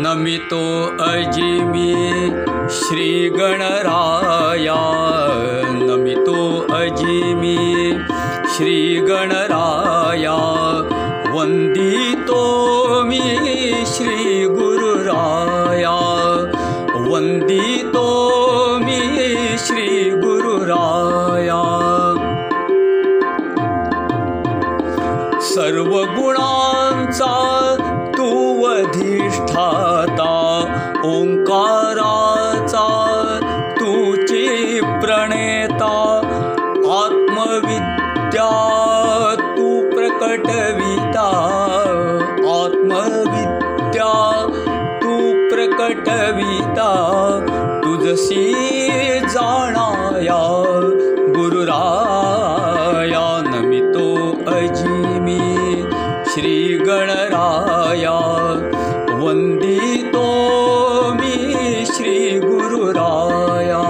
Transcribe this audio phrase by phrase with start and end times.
[0.00, 1.94] नमितो अजिमि
[2.70, 3.48] श्रीगणराया।
[5.74, 7.56] नमितो अजिमि
[8.56, 10.36] श्रीगणराया।
[11.34, 12.42] वन्दितो
[13.04, 13.28] मी
[13.86, 14.68] श्रीगुरुराया।
[17.10, 17.67] वन्दितो
[25.40, 27.26] सर्वगुणांचा
[28.16, 28.28] तू
[28.66, 30.32] अधिष्ठाता
[31.04, 32.86] ओंकाराचा
[33.80, 35.92] तुची प्रणेता
[36.94, 38.50] आत्मविद्या
[39.56, 41.28] तू प्रकटविता
[42.54, 44.12] आत्मविद्या
[45.02, 45.16] तू
[45.50, 46.90] प्रकटविता
[47.84, 48.44] तुझसी
[49.34, 50.42] जाणाया
[51.36, 54.08] गुरुराया नमितो
[54.56, 54.97] अजिमी
[56.38, 58.18] श्रीगणराया।
[59.12, 60.26] वन्दितो
[61.12, 63.82] मी श्रीगुरुराया।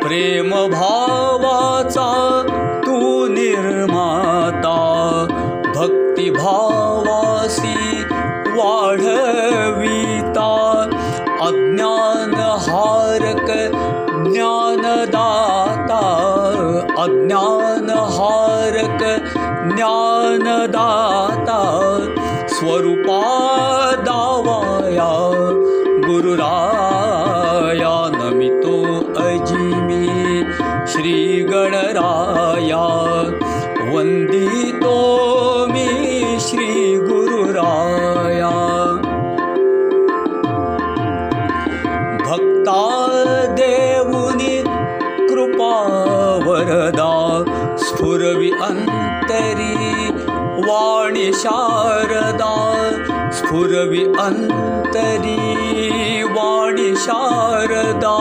[0.00, 2.42] प्रेमभावाचा
[2.86, 4.76] तू निर्माता।
[5.76, 7.76] भक्तिभावासी
[8.56, 10.50] वाढविता।
[11.40, 13.50] अज्ञानहारक
[14.32, 16.02] ज्ञानदाता।
[16.98, 17.67] अज्ञानहारक
[19.78, 21.58] ज्ञानदाता
[22.54, 23.18] स्वरूपा
[24.08, 25.10] दावाया
[26.06, 26.87] गुरुराया
[50.68, 52.54] वाणि शारदा
[53.30, 55.36] स्फुरवि अन्तरी।
[56.22, 58.16] वाणि शारदा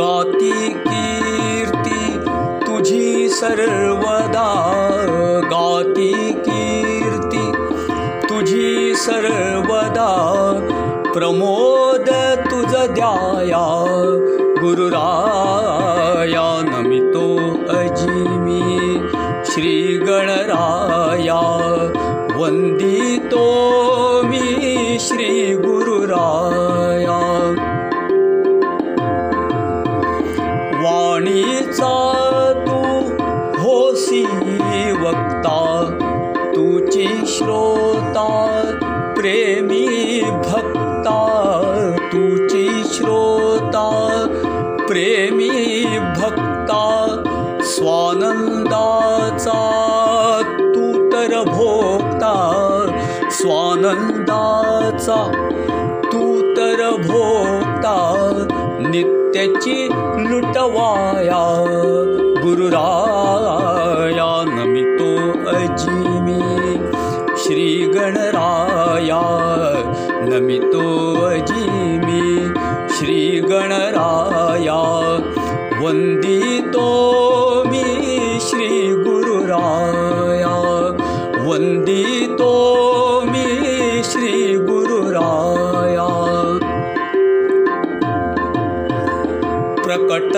[0.00, 2.02] गाती कीर्ति
[2.66, 4.48] तुझी सर्वदा।
[5.44, 7.46] गाती कीर्ति
[8.28, 10.10] तुझी सर्वदा।
[11.12, 12.08] प्रमोद
[12.50, 13.66] तुझ द्याया
[14.62, 15.71] गुरुराया
[22.42, 23.42] वन्दितो
[24.28, 26.22] मी श्रीगुरुराया
[30.82, 31.92] वाणीचा
[32.66, 32.80] तू
[33.62, 34.22] होसी
[35.02, 35.60] वक्ता
[36.54, 38.26] तुची श्रोता
[39.18, 39.86] प्रेमी
[40.48, 41.18] भक्ता
[42.12, 43.86] तुची श्रोता
[44.88, 45.50] प्रेमी
[46.18, 46.82] भक्ता
[47.76, 49.60] स्वानंदाचा
[53.82, 55.48] स्वानंदाचा
[56.12, 57.96] तू तर भोगता
[58.80, 59.88] नित्याची
[60.18, 61.64] लुटवाया.
[62.42, 66.76] गुरुराया नमितो अजिमी
[67.36, 69.22] श्रीगणराया.
[70.10, 72.48] नमितो अजिमी
[72.90, 74.80] श्रीगणराया.
[75.82, 77.12] वन्दितो
[77.66, 80.58] मी श्रीगुरुराया.
[81.48, 82.81] वन्दितो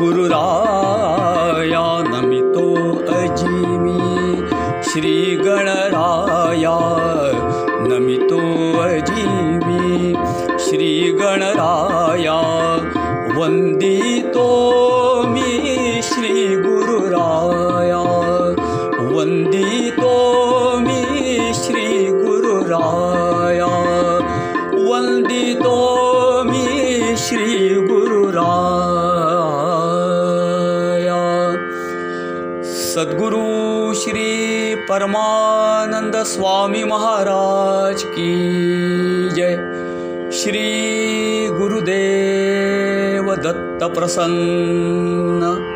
[0.04, 4.42] गुरुराया नमितो अजिमी।
[4.82, 6.78] श्रीगणराया
[7.80, 10.14] नमितो अजिमी।
[10.58, 12.40] श्रीगणराया
[13.38, 14.48] वन्दितो
[15.26, 18.02] मी। श्रीगुरुराया
[19.00, 23.03] वन्दितो मी। श्रीगुरुराया
[32.94, 38.34] सद्गुरु श्री परमानंद स्वामी महाराज की
[39.30, 39.56] जय।
[40.32, 40.68] श्री
[41.48, 45.73] गुरुदेव दत्त प्रसन्न